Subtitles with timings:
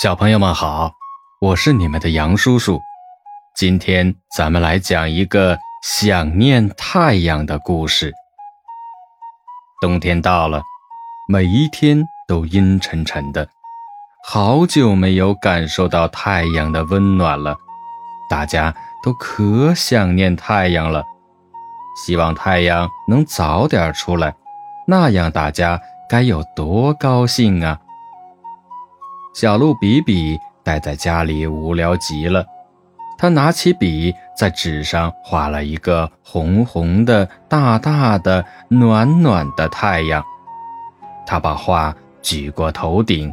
[0.00, 0.92] 小朋友们好，
[1.40, 2.80] 我是你们的杨叔叔。
[3.56, 8.12] 今天咱们来讲一个想念太阳的故事。
[9.80, 10.62] 冬天到了，
[11.28, 13.48] 每一天都阴沉沉的，
[14.22, 17.56] 好久没有感受到太阳的温暖了，
[18.30, 18.72] 大家
[19.02, 21.02] 都可想念太阳了，
[22.06, 24.32] 希望太阳能早点出来，
[24.86, 27.80] 那样大家该有多高兴啊！
[29.40, 32.44] 小鹿比比待在家里无聊极了，
[33.16, 40.20] 他拿起笔在纸上画了一个红红的、大大的、暖暖的太阳。
[41.24, 43.32] 他把画举过头顶，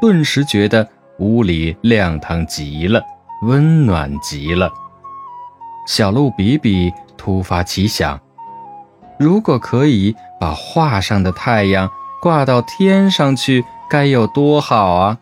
[0.00, 0.84] 顿时觉得
[1.20, 3.00] 屋里亮堂极了，
[3.42, 4.68] 温暖极了。
[5.86, 8.18] 小鹿比比突发奇想：
[9.20, 11.88] 如果可以把画上的太阳
[12.20, 15.16] 挂到天上去，该有多好啊！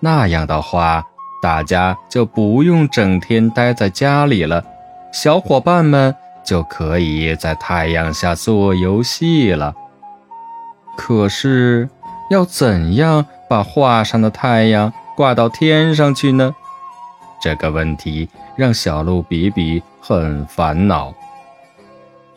[0.00, 1.04] 那样的话，
[1.42, 4.64] 大家就不用整天待在家里了，
[5.12, 9.74] 小伙伴们就可以在太阳下做游戏了。
[10.96, 11.88] 可是，
[12.30, 16.54] 要怎样把画上的太阳挂到天上去呢？
[17.40, 21.12] 这个问题让小鹿比比很烦恼。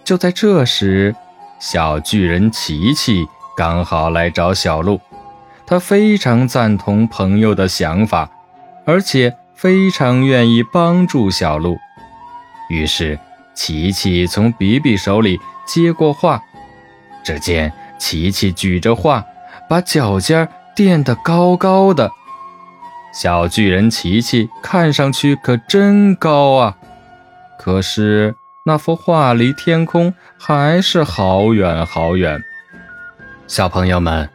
[0.04, 1.16] 就在这时，
[1.60, 5.00] 小巨人琪琪刚好来找小鹿。
[5.70, 8.28] 他非常赞同朋友的想法，
[8.88, 11.78] 而且非常愿意帮助小鹿。
[12.72, 13.20] 于是，
[13.54, 16.42] 琪琪从比比手里接过画。
[17.24, 19.24] 只见琪琪举着画，
[19.70, 22.10] 把脚尖垫得高高的。
[23.14, 26.78] 小巨人琪琪看上去可真高啊！
[27.60, 28.34] 可是
[28.66, 32.42] 那幅画离天空还是好远好远。
[33.46, 34.28] 小朋友们。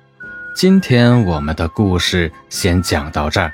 [0.55, 3.53] 今天我们的故事先讲到这儿，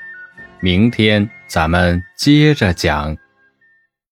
[0.60, 3.16] 明天咱们接着讲。